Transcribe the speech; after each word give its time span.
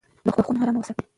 د 0.25 0.27
خوب 0.35 0.45
خونه 0.47 0.59
ارامه 0.63 0.79
وساتئ. 0.81 1.03